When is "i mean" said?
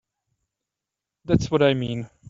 1.61-2.09